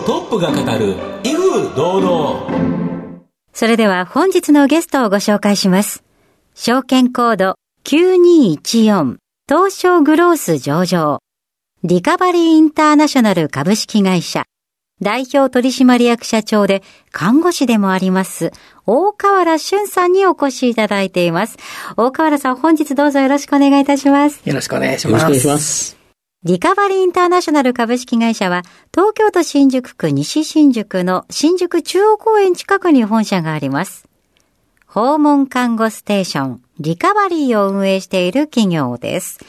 [0.00, 2.66] トップが語る威風堂々。
[3.52, 6.04] それでは本日のゲストをご紹介します。
[6.54, 9.16] 証券コード9214
[9.48, 11.20] 東証グロース上場。
[11.84, 14.44] リカバリーインターナショナル株式会社。
[15.00, 18.50] 代表取締役社長で看護師でもあります
[18.86, 21.58] 大河原俊さんにお越しいただいています。
[21.96, 24.40] 大河原さん本日どうぞよろしくお願いいたします。
[24.48, 25.22] よろしくお願いしよろます。
[25.22, 26.05] しくお願いします
[26.44, 28.62] リカバリーインターナショナル株式会社は、
[28.94, 34.06] 東京都新宿区西新宿の新宿中央公園近くに本社があります。
[34.86, 39.40] 訪問看護ステーション、リカバリーを運営している企業です。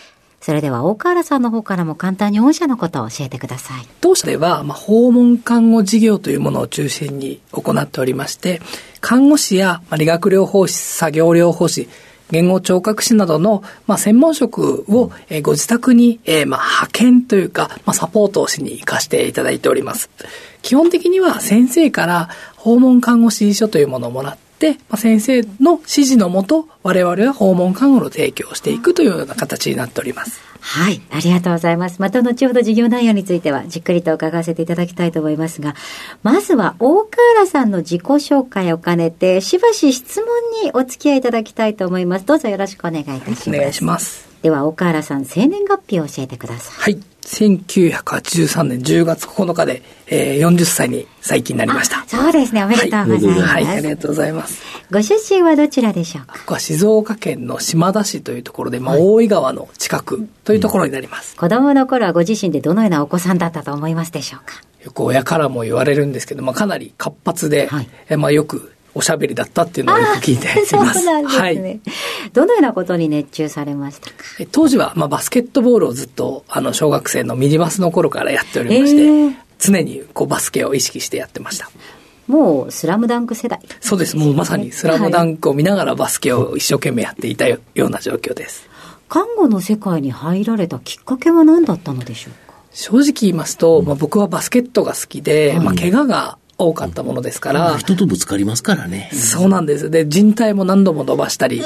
[0.41, 3.87] それでは大河原さんの方からも簡単に御社のことを教えてください。
[4.01, 8.59] 当社では、まあ、訪問看護事業というものを中心に行っておりまして、
[9.01, 11.89] 看護師や、まあ、理学療法士、作業療法士、
[12.31, 20.09] 言語聴覚士などの、まあ、専門職を、えーご自宅に、えーまあ、派遣というか、まあ、サポートをしに行かせていただいております。
[20.61, 30.41] 基本的には先生から訪問看護師示書というものをもらって、まあ、先生の指示のもと、我々は訪問看護の提供をしていくというような形になっております。
[30.69, 32.01] はい、ありがとうございます。
[32.01, 35.75] また後ほど事業内容についてはじっくりと伺わせていただきたいと思いますが、
[36.23, 40.27] まずは大河原さんの自己紹介を兼ねて、しばし質問
[40.65, 42.25] にお付き合いいただきたいと思います。
[42.25, 43.49] どうぞよろしくお願いいたします。
[43.49, 44.26] お願いします。
[44.41, 46.93] では、大河原さん、生年月日を教えてください。
[46.93, 47.03] はい。
[47.27, 52.05] 1983年10月9日で、えー、40歳に最近なりました。
[52.07, 53.41] そうですね、おめでとうございます。
[53.41, 54.61] はい、ありがとうございます。
[54.89, 56.39] ご出身はどちらでしょうか？
[56.39, 61.35] ここは静岡県の島田市というところで、まあ、大井川の近くというところになります。
[61.35, 64.61] 子供の頃はご自身でどのようなお子さんだったと思いますでしょうか？
[64.85, 71.01] よく親からも言われるんですけど、まあ、かなり活発で、はいえーまあ、よくおしゃべりだったっていうのをよく聞いています。
[71.01, 71.81] そうなんですね、はい。
[72.33, 74.15] どのようなことに熱中されましたか？
[74.39, 81.71] え当時は、まあ、バスケットボールをずっと、あの、小学生のミニバスの頃からやっておりまして、えー常にこうバスケを意識してやってました。
[82.27, 83.59] もう、スラムダンク世代？
[83.79, 84.15] そうです。
[84.15, 88.69] もうまさにスラムダンクを見ながらバスケを一生懸命やっていたよような状況です。
[89.09, 92.53] 看護の世界に入られたきっかけは何だったのでしょうか？
[92.71, 99.91] 正直言いますと、まあ、僕はバスケットが好きで、まあ、怪我が多かったものですから、人とぶつかりますからねそうなんです。
[99.91, 101.61] で、人体も何度も伸ばしたり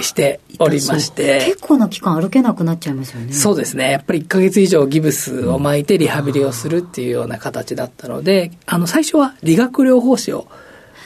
[0.00, 3.32] しておりまして結、構な期間歩けなくなっちゃいますよね。
[3.32, 3.90] そうですね。
[3.90, 10.46] やっぱり1ヶ月以上ギブスを巻いてリハビリをするっていうような形だったので、あの、最初は理学療法士を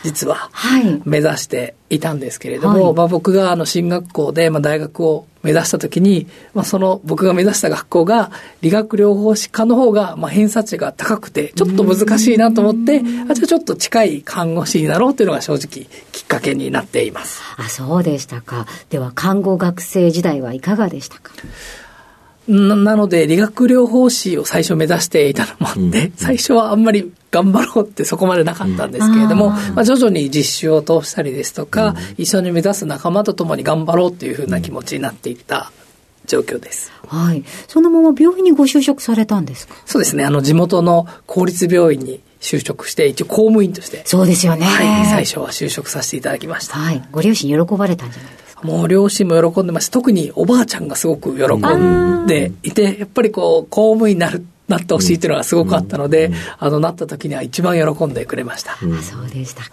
[0.05, 1.03] 実ははい。
[1.05, 8.31] 目指していたんですけれども、はいまあ、僕があの進学校で、まあ、大学を目指した時に、まあ、その僕が目指した学校が
[8.61, 17.41] 理学療法士科の方が、まあ、偏差値が高くてちょっと難しいなと思ってあじゃあちょっと近い看護師になろうというのが正直きっかけになっています。
[17.59, 18.67] あ、そうでしたか。
[18.91, 21.33] では、看護学生時代はいかがでしたか？
[22.49, 35.71] ななので理学療法士を最初目指していたのもあって、最初はあんまり頑張ろうってそこまでなかったんですけれども、うんあーまあ、徐々に実習を通したりですとか、一緒に目指す仲間と共に頑張ろうっていうふうな気持ちになっていった
[36.27, 36.93] 状況です。
[37.07, 37.45] はい。
[37.69, 39.75] そのまま病院にご就職されたんですか？
[39.87, 44.67] そうですね、あの地元の公立病院に就職して、一応公務員として、そうですよね。
[44.67, 46.77] はい、最初は就職させていただきました。
[46.77, 47.03] はい。
[47.13, 48.42] ご両親喜ばれたんじゃないですか？
[48.63, 58.73] もう両親も喜んでまして、特におばあちゃんがすごく喜んでいて、やっぱりこう、公務員になる、なってほしいっていうのがすごくあったので、あの、なった時には一番喜んでくれました。
[58.73, 59.71] あ、そうでしたか。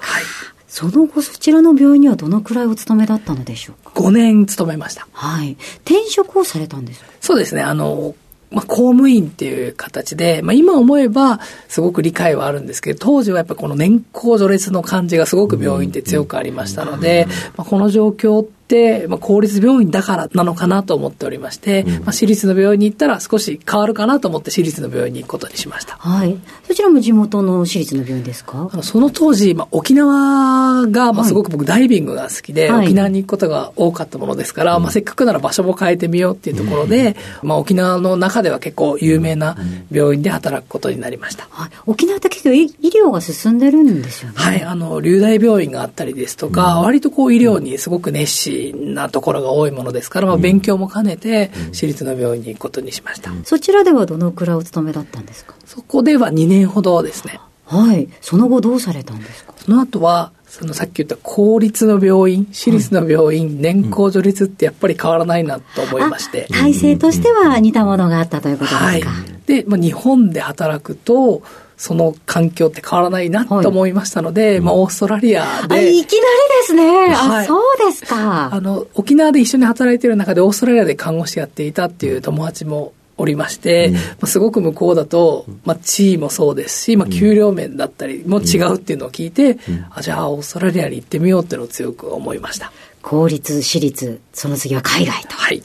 [0.68, 5.08] その後、そちらの病院にはどのくらいお勤めだったのでしょうか？5年勤めました。
[5.14, 5.54] はい。
[5.86, 7.08] 転職をされたんですか？
[7.22, 8.14] そうですね、あの、
[8.52, 17.28] まあ、公務員っていう形で、まあ、今思えばすごく理解はあるんですけど、当時はやっぱこの年功序列の感じがすごく病院って強くありましたので、
[17.58, 18.59] まあ、この状況って、
[19.08, 25.96] まあ、公立病院だからなのかなと思っておりまして、まあ、私立の病院に行ったら少し変わるかなと思って私立の病院に行くことにしました。
[25.96, 26.38] はい。
[26.68, 28.70] そちらも地元の私立の病院ですか？
[28.72, 39.58] あのその当時、まあ、沖縄が、まあ、すごく僕ダイビングが好きで、はい沖縄に行くことが多かったものですから、まあ、せっかくなら場所も変えてみようっていうところで、まあ、沖縄の中では結構有名な
[39.92, 41.48] 病院で働くことになりました。
[41.50, 41.70] はい。
[41.86, 44.36] 沖縄って結構医医療が進んでるんですよね。
[44.38, 53.32] はい、あの、流大病院があったりですとか、割とこう医療にすごく熱心なところが多いものですから、まあ、勉強も兼ねて、私立の病院に行くことにしました。
[53.44, 55.56] そちらではどのくらいお勤めだったんですか？
[55.66, 57.40] そこでは2年ほどですね。
[57.66, 58.10] はい。
[58.22, 59.54] その後どうされたんですか？
[59.58, 66.48] その後は、そのさっき言った公立の病院、私立の病院、年功序列ってやっぱり変わらないなと思いまして。
[66.52, 68.86] あ体制としては似たものがあったということですか？
[68.86, 69.04] はい。
[69.46, 71.44] で、まあ、日本で働くと、
[71.80, 76.26] その環境って変わらないなと思いましたので、まあ、オーストラリアあ、で、いきなり
[76.62, 77.16] ですね。
[77.16, 78.54] あ、はいそうですか。
[78.54, 89.58] あの、沖縄で一緒に働いてる中でオーストラリアで看護師やっていたっていう友達もおりまして、まあ、すごく向こうだと、まあ、地位もそうですし、まあ、給料面だったりも違うっていうのを聞いて、
[89.92, 92.74] あ、じゃあオーストラリアに行ってみようっていうのを強く思いました。
[93.02, 95.36] 公立、私立、その次は海外と。
[95.36, 95.64] はい。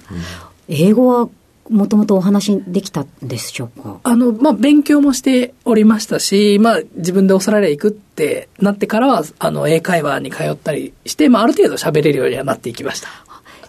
[0.69, 1.29] 英語は
[1.71, 4.01] もともとお話できたんでしょうか？
[4.03, 13.09] あの、まあ、勉強もしておりましたし、まあ、自分でオーストラリア行くってなってからは、あの、英会話に通ったりして、まあ、ある程度喋れるようにはなっていきました。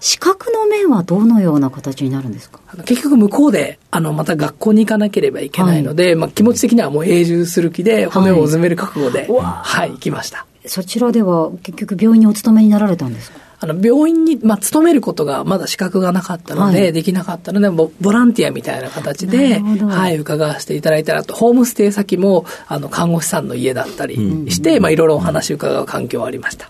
[0.01, 2.59] 資格の面はどのような形になるんですか？
[2.85, 10.45] 結局向こうで、あの、また学校に行かなければいけないので、まあ、気持ち的にはもう永住する気で、骨をうずめる覚悟で、はい、行きました。
[10.67, 13.39] そちらでは結局病院にお勤めになられたんですか？
[13.65, 16.93] あの、病院に、まあ、勤めることがまだ資格がなかったので、はい。
[16.93, 24.15] できなかったので、ボボランティアみたいな形で、はい、伺わせていただいたら、あと、ホームステイ先も、あの、看護師さんの家だったり
[24.49, 26.69] して、まあ、いろいろお話伺う環境はありました。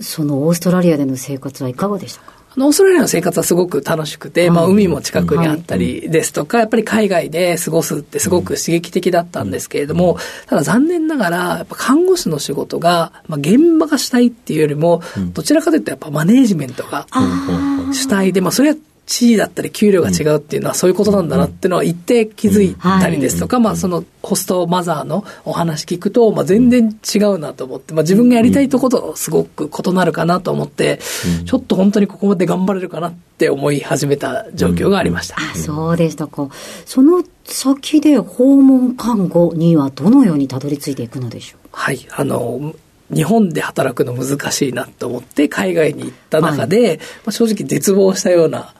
[0.00, 2.32] そのオーストラリアでの生活はいかがでしたか？
[2.36, 15.02] あの、オーストラリアの生活はすごく楽しくて、まあ、海も近くにあったりですとか、やっぱり海外で過ごすってすごく刺激的だったんですけれども、ただ残念ながら、やっぱ看護師の仕事が、まあ、現場が主体っていうよりも、
[15.32, 17.06] どちらかというとやっぱマネージメントが
[17.92, 18.76] 主体で、まあ、それは
[19.10, 31.00] 地位だったり給料が違うっていうのはそういうことなんだなっていうのは一定気づいたりですとか、まあそのホストマザーのお話聞くと、まあ全然違うなと思って、まあ自分がやりたいとことすごく異なるかなと思って、
[31.44, 35.34] ちょっと本当にここまで頑張れるかなって思い始めた状況がありました。
[35.38, 36.48] あ、そうでしたか。
[36.86, 42.06] その先で訪問看護にはどのようにたどり着いていくのでしょうはい。
[42.12, 42.74] あの、
[43.12, 48.74] 日本で働くの難しいなと思って海外に行った中で、まあ、正直絶望したような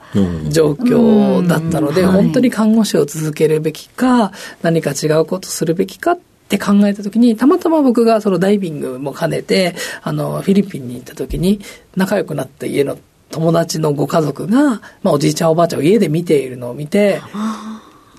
[0.49, 2.07] 状況だったので、うん。
[2.07, 4.31] はい本当に看護師を続けるべきか、
[4.61, 6.19] 何か違うことするべきかっ
[6.49, 11.61] て考えたときに、たまたま僕がそのダイビングも兼ねて、あの、フィリピンに行ったときに、
[11.95, 12.97] 仲良くなった家の
[13.31, 17.21] 友達のご家族が、まあ、おじいちゃんおばあちゃんを家で見ているのを見て、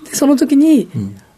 [0.05, 0.89] でその時に、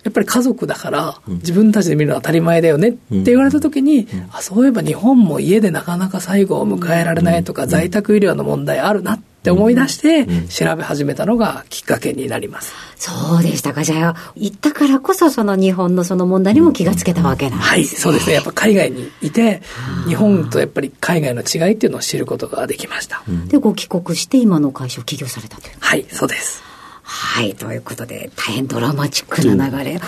[0.05, 12.71] やっぱり家族だから、自分たちで見るのは当たり前だよねって言われた時に、あ、そういえば日本も家でなかなか最後を迎えられないとか、在宅医療の問題あるなって思い出して、調べ始めたのがきっかけになります。
[12.97, 13.83] そうでしたか。
[13.83, 18.35] じゃあ、行ったからこそその日本のその問題にも気がつけたわけなんです、ねはい、そうですね。
[18.35, 19.63] やっぱ海外にいて、
[20.07, 23.23] 日本とやっぱり海外の違いっていうのを知ることができました。
[23.47, 25.73] で、ご帰国して今の会社を起業されたという。
[25.79, 26.74] はい、そうです。
[27.07, 27.53] はい。
[27.53, 30.01] ということで、大変ドラマチックな流れ教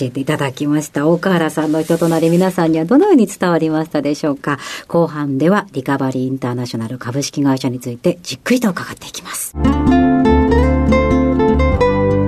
[0.00, 1.06] えていただきました。
[1.06, 4.58] 大河原さんの人となり皆さんにはどのように伝わりましたでしょうか。
[4.88, 9.52] 後半ではリカバリーインターナショナル株式会社についてじっくりと伺っていきます。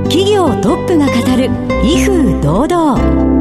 [0.05, 1.51] 企業トップが語る
[1.83, 3.33] 威風堂々。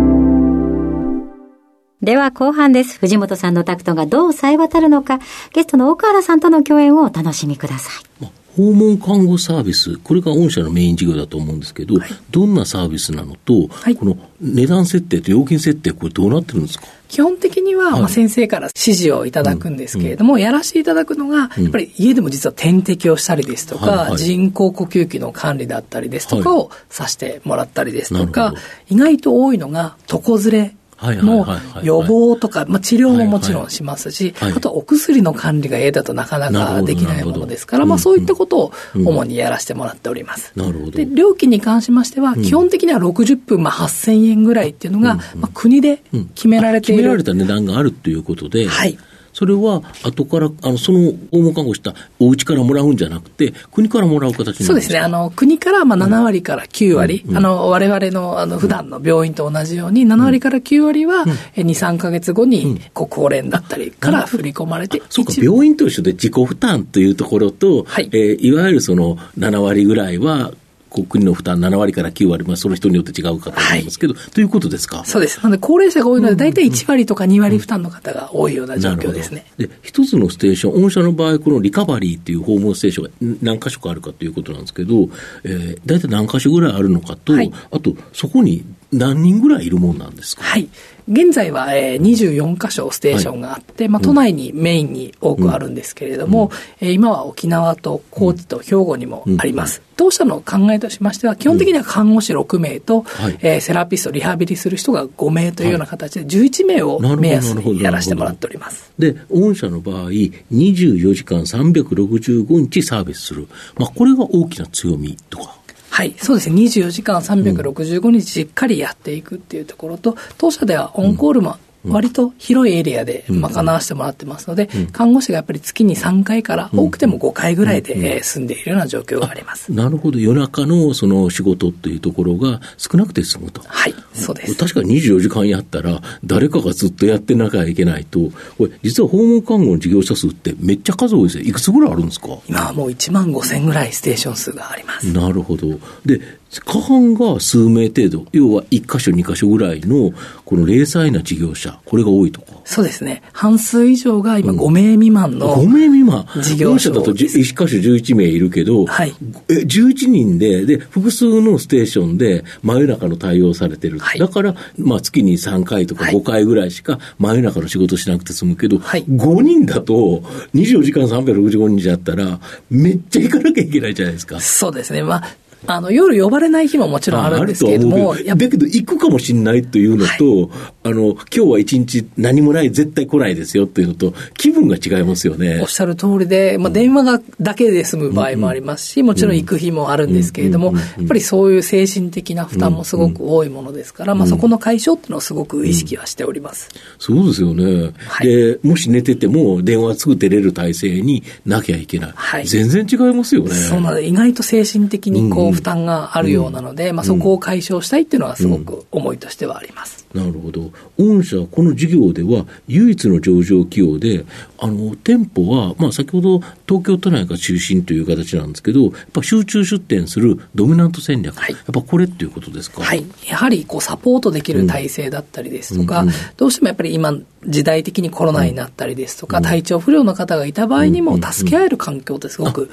[2.01, 2.97] では後半です。
[2.97, 5.19] 藤本さんのタクトがどう冴え渡るのか、
[5.53, 8.40] ゲストの大河原さんとの共演をお楽しみください。
[8.55, 11.95] 訪問看護サービス、これが御社のメイン事業だと思うんですけど、
[12.31, 13.95] どんなサービスなのと、はい。
[13.95, 16.85] この値段設定と料金設定、これどうなってるんですか？
[17.07, 24.17] 基本的には、まあ、先生から指示をいただくんですけれども、やらせていただくのが、やっぱり家でも実は点滴をしたりですとか、はいはい。
[24.17, 28.53] 人工呼吸器の管理だったりですとかをさせてもらったりですとか
[28.89, 31.47] 意外と多いのが床ずれはいはいの
[31.83, 34.57] 予防とか、まあ、治療ももちろんしますし、はいはい。
[34.57, 40.51] あとはお薬の管理が家だとなかなかできないものですから、まあ、そういったことを主にやらせてもらっております。
[40.55, 40.91] なるほど。
[40.91, 46.03] で、料金に関しましては、基本的には60分、まあ、8000円ぐらいっていうのが、まあ、国で
[46.35, 47.03] 決められている。
[47.03, 48.97] 決められた値段があるということで、はい
[49.41, 50.99] それは後から、あの、その
[51.31, 54.99] 訪問看護したお家からもらうんじゃなくて、国からもらう形そうですね。
[54.99, 68.09] あの、国からまあ7割から9割、あの、我々のあの普段の病院と同じように、7割から9割は、え2、3ヶ月後に、国保連だったりから振り込まれて、そうか、病院と一緒で自己負担というところと、はい。
[68.11, 70.60] えーいわゆるその7割ぐらいは、こう
[70.91, 75.03] 国の負担7割から9割、まあ、その人によって違うかと思いますけど、ということですか？
[75.05, 75.37] そうです。
[75.41, 79.45] なので、高齢者が多いので、大体1割とか2割負担の方が多いような状況ですね。
[79.57, 85.09] で、一つのステーション、御社の場合、このリカバリーっていう訪問ステーションが何箇所かあるかということなんですけど、
[85.43, 90.43] えー、大体何箇所ぐらいあるのかと、はいあと、そこに何人ぐらいいるもんなんですか？
[90.43, 90.67] はい。
[91.11, 99.81] 現在は、えー、24箇所ステーションがあって、まあ、都内にメインに多くあるんですけれども、えー今は沖縄と高知と兵庫にもあります。
[99.97, 108.91] 当社の考えとしましては、基本的には看護師6名と、はいえーセラピスト、リハビリする人が5名というような形で、11名を目安にやらせてもらっております。
[108.99, 113.47] で、御社の場合、24時間365日サービスする。
[113.77, 115.60] まあ、これが大きな強みとか。
[115.91, 116.55] はい、そうですね。
[116.55, 129.71] 24時間365日しっかりやっていくっていうところと、当社ではオンコールも割と広いエリアで賄わせてもらってますので、看護師がやっぱり月に3回から多くても5回ぐらいでえー住んでいるような状況があります。
[129.71, 133.61] なるほど、夜中のその仕事っていうところが少なくて済むと。
[133.65, 134.55] はい、そうです。
[134.55, 138.19] 確かに24時間やったら、誰かがずっとやってなきゃいけないと、
[138.57, 141.43] これ、実は訪問看護の事業者数ってめっちゃ数多いですよ。
[141.45, 142.27] いくつぐらいあるんですか？
[142.47, 145.11] 今はもう1万5千ぐらいステーション数があります。
[145.11, 145.67] なるほど。
[146.05, 146.21] で、
[146.59, 150.11] 過半が数名程度、要は1箇所、2箇所ぐらいの、
[150.43, 152.47] この零細な事業者、これが多いとか。
[152.65, 153.21] そうですね。
[153.31, 156.25] 半数以上が今5名未満の、5名未満。
[156.41, 159.15] 事業所御社だとじ1箇所11名いるけど、はい
[159.47, 163.99] え11人で、で、複数のステーションで真夜中の対応されてる。
[163.99, 170.21] はいだから、まあ月に3回とかはい5回ぐらいしか真夜中の仕事しなくて済むけど、はい5人だと
[170.53, 172.39] 24時間365日だったら、
[172.69, 174.39] めっちゃ行かなきゃいけないじゃないですか。
[174.41, 175.03] そうですね。
[175.03, 175.35] まあ、
[175.67, 180.51] あの、夜呼ばれない日ももちろんあるんですけれども、だけど行くかもしれないというのと、
[180.83, 185.59] あの、今日は一日何もない、絶対来ないですよっていうのと、気分が違いますよね。
[185.61, 185.67] おっ。
[185.71, 196.69] しゃる通りで、まあ、電話がだけで済む場合もありますし、もちろん行く日もあるんですけれども、やっぱりそういう精神的な負担もすごく多いものですから、まあ、そこの解消っていうのをすごく意識はしております。
[196.99, 198.27] そうですよね、はい。
[198.27, 202.11] で、もし寝てても電話すぐ出れる体制になきゃいけない。
[202.15, 202.45] はい。
[202.45, 203.51] 全然違いますよね。
[203.51, 210.05] そうなので、意外と精神的にこう負担があるようなので、まあ、そこを解消したいっていうのはすごく思いとしてはあります。
[210.13, 210.71] なるほど。
[210.97, 214.25] 御社、この事業では唯一の上場企業で、
[214.59, 221.35] あの、店舗は、まあ先ほど東京都内が中心という形なんですけど、やっぱ集中出店するドミナント戦略。
[221.37, 222.81] はいやっぱこれっていうことですか？
[222.83, 223.05] はい。
[223.27, 226.05] やはり、こう、サポートできる体制だったりですとか、
[226.37, 227.13] どうしてもやっぱり今、
[227.47, 232.69] 時代的にコロナになったりですとか、体調不良の方がいた場合にも、助け合える環境ってすごく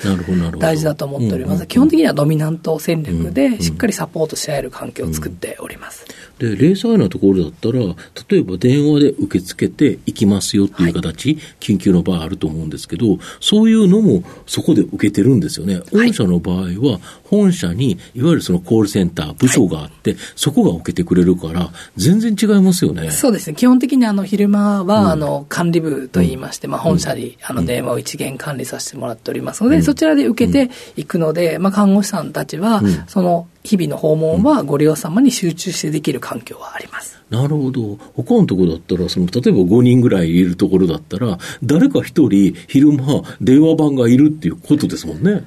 [0.59, 1.61] 大事だと思っております。
[1.63, 6.05] うん基本的にはドミナント戦略で、しっかりサポートし合える環境を作っております。
[6.39, 7.81] で、零細なところだったら、
[8.31, 15.81] 例えば電話で受け付けて行きますよっていう形、緊急の場合あると思うんですけど、そういうのもそこで受けてるんですよね。
[15.93, 16.57] 御社の場合
[16.91, 23.11] は、本社にいわゆるそのコールセンター、部署があって、そこが受けてくれるから、全然違いますよね。
[23.11, 23.55] そうですね。
[23.55, 37.19] 基本的にあの昼間は、あの管理部といいまして、まあ本社にあの電話を一元管理させてもらっておりますので、そちらで受けていくので、まあ看護師さんたちは、その日々の訪問はご利用様に集中してできる環境はあります。
[37.31, 37.97] なるほど。
[38.15, 45.45] 他のところだったら、その、例えば5人ぐらいいるところだったら、誰か一人昼間電話番がいるっていうことですもんね。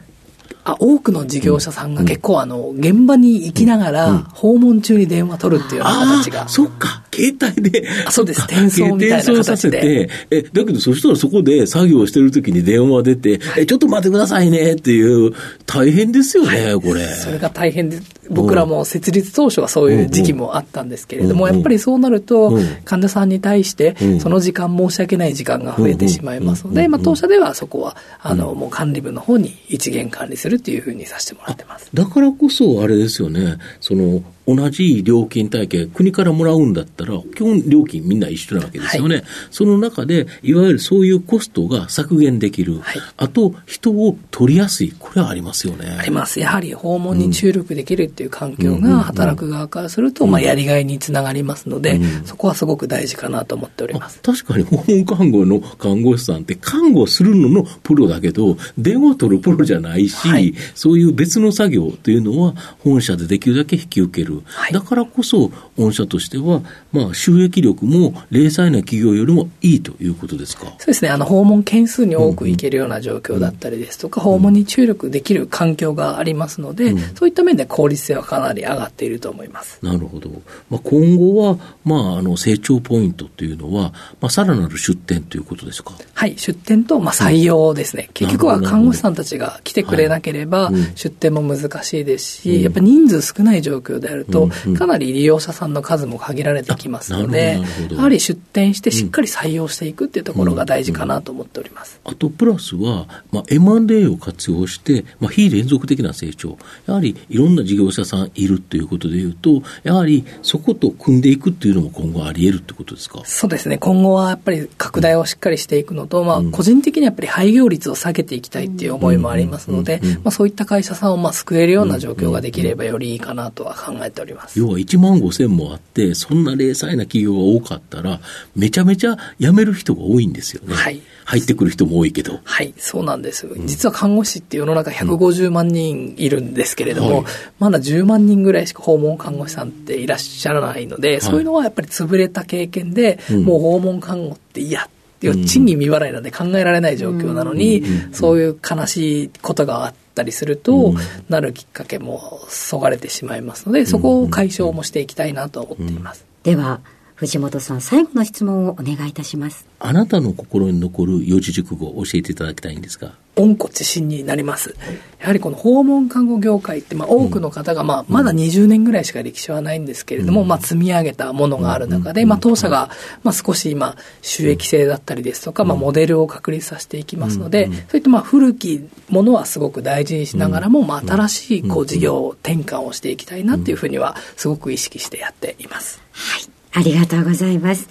[0.63, 6.41] あ多くの事業者さんが結構あの、現場に行きながら、訪問中に電話取るっていうような形が。
[6.41, 6.47] ああ、。
[6.47, 7.03] そっか。
[7.13, 7.87] 携帯で。
[8.05, 8.41] あそうです。
[8.41, 14.73] 転送みたいな形て、え、だけどそしたらそこで作業してる時に電話出て、え、ちょっと待ってくださいね。
[14.73, 15.33] っていう、
[15.65, 17.05] 大変ですよね、これ。
[17.07, 17.99] それが大変で、
[18.29, 21.49] 僕らも設立当初はそういう時期もあったんですけれども、うん。
[21.49, 21.55] うん。
[21.55, 26.85] やっぱりそうなるとうん、患者さんに対してうん、その時間申し訳ない時間が増えてしまいますので、うん。
[26.85, 26.91] うん。
[26.91, 31.89] まあ当社ではそこは、あの、もう管理部の方に一元管理するるっていうふうにさせてもらってます。
[31.93, 34.23] だからこそ、あれですよね、その、
[34.55, 39.23] 同じ料金体系、国からもらうんだったら、基本料金みんな一緒なわけですよね。
[39.49, 42.79] その中で、いわゆるそういうコストが削減できる。
[42.79, 44.93] はいあと、人を取りやすい。
[44.97, 45.95] これはありますよね。
[45.99, 46.39] あります。
[46.39, 54.19] やはり訪問に注力できるっていう環境が働く側からすると、まあやりがいにつながりますので、そこはすごく大事かなと思っております。
[54.21, 64.40] 確かに訪問看護の看護師さんって看護するののプロだけど、電話取るプロじゃないし、はいそういう別の作業というのは本社でできるだけ引き受ける。
[64.41, 70.65] る、はい、だからこそ、御社としては、まあ、収益力も零細な企業よりもいいということですか？
[70.77, 79.79] そうですね、あの訪問件数に多くいけるような状況だったりですとか、うんうん、訪問に注力できる環境がありますので、うん、そういった面で効率性はかなり上がっていると思います。
[79.81, 80.29] なるほど、
[80.69, 85.93] まあ、今後は、まあ、あの成長ポイントというのは、まあ、さらなる出店ということですか？
[86.13, 97.59] はい、出店と、まあ、採用ですね、結局は看護師さんたちが来てくれなければ、出店も難しいですし、やっぱ人数少ない状況であると、かなり利用者さんの数も限られてきますので、
[97.91, 101.99] やはり出店してしっかり採用していくっていうところが大事かなと思っております。
[102.03, 113.21] あとプラスは、まあ、M&A を活用して、まあ、非連続的な成長、やはりいろんな事業者さんいるということでいうと、やはりそこと組んでいくっていうのも今後あり得るってことですか？
[113.25, 124.59] そうですね、今後はやっぱり拡大をしっかりしていくのと、まあ、個人的にやっぱり廃業率を下げていきたいっていう思いもありますので、まあ、そういった会社さんをまあ救えるような状況ができればよりいいかなとは考えております。
[124.59, 128.19] 要は1万5千もあって、そんな零細な企業が多かったら、
[128.55, 130.73] めちゃめちゃ辞める人が多いんですよね。
[130.75, 131.01] はい。
[131.25, 132.39] 入ってくる人も多いけど。
[132.43, 133.47] はい、そうなんです。
[133.65, 144.89] 実は看護師って世の中150万人いるんですけれども、うんはい、まだ10万人ぐらいしか訪問看護師さんっていらっしゃらないので、はい、そういうのはやっぱり潰れた経験で、うん、もう訪問看護って嫌
[145.21, 150.93] 要賃金未払いなんで考えられない状況なのに、そういう悲しいことがあったりすると、
[151.29, 156.25] なるきっかけもそがれてしまいますので、そこを解消もしていきたいなと思っています。
[156.43, 156.81] では
[157.21, 159.67] 藤本さん、最後の質問をお願いいたします。
[159.77, 163.13] あなたの心に残る四字熟語を教えていただきたいんですが。
[163.35, 164.75] 温故知新になります。
[165.19, 172.89] やはりこの訪問看護業界って、まあ、多くの方が、まあ、まだ20年ぐらいしか歴史はないんですけれども、まあ、積み上げたものがある中で、まあ、当社が、
[173.21, 186.01] まあ、少し今、収益性だったりですとか、まあ、モデルを確立させていきますので、そういった、まあ、古きものはすごく大事にしながらも、まあ、新しい、こう、事業転換をしていきたいなっていうふうには、すごく意識してやっています。
[186.11, 186.50] はい。
[186.73, 187.89] ありがとうございます。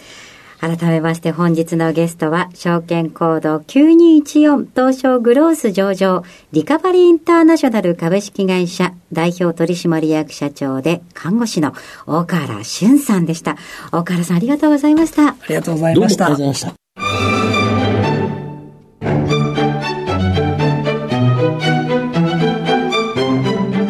[0.60, 6.22] 改めまして本日のゲストは、証券コード9214東証グロース上場、
[6.52, 11.72] リカバリーインターナショナル株式会社代表取締役社長で看護師の
[12.06, 13.56] 大河原俊さんでした。
[13.86, 15.28] 大河原さんありがとうございました。
[15.28, 16.26] ありがとうございました。
[16.26, 16.74] ありがとうございました。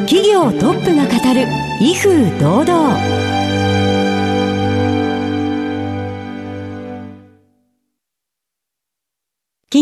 [0.06, 1.48] 企業トップが語る
[1.80, 3.39] 威風堂々。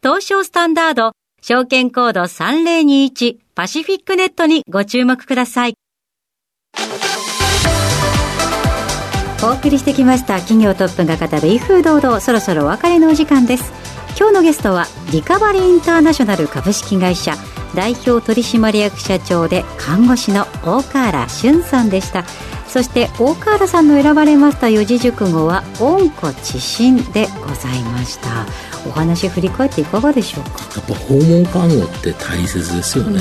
[0.00, 1.10] 東証スタンダード、
[1.42, 5.74] 証券コード3021パシフィックネットにご注目ください。
[9.42, 13.72] お送りしてきました企業トップが語る威風堂々そろそろお別れのお時間です
[14.18, 17.34] 今日のゲストはリカバリーインターナショナル株式会社
[17.72, 22.24] 代表取締役社長で看護師の大河原俊さんでした
[22.68, 28.46] そして大河原さんの選ばれました四字熟語は温故知新でございました。
[28.86, 30.60] お話振り返っていかがでしょうか？
[30.76, 33.20] やっぱ訪問看護って大切ですよね、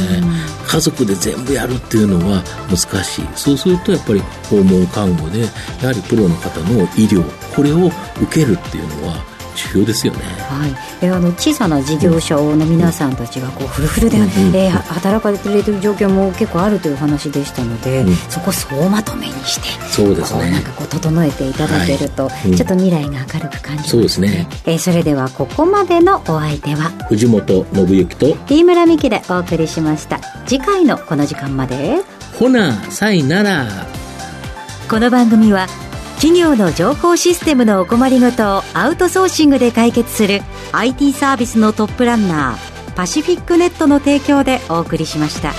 [0.68, 3.28] 家族で全部やるっていうのは難しい。
[3.36, 5.42] そうするとやっぱり訪問看護で
[5.82, 7.24] やはりプロの方の医療
[7.56, 7.88] これを
[8.22, 9.16] 受けるっていうのは
[9.58, 14.24] 重要ですよね、はい、えあの小さな事業者の皆さんたちがこうフルフルで、うん、
[14.56, 20.52] えー、働かれている状況も結構あるという話でしたので、うん、そこを総まとめにしてそうですね。
[20.52, 30.20] なんかこう整えていただけると、はい、ちょっと未来が明るく感じます、ね、そうですね、えー、それではここまでのお相手は藤本信之と飯村美希でお送りしました。
[30.46, 32.02] 次回のこの時間まで。
[32.40, 33.68] ほなさいなら。
[34.90, 35.68] この番組は
[36.18, 45.54] 企業の情報システムのお困りごとをアウトソーシングで解決する IT サービスのトップランナーパシフィックネットの提供でお送りしました。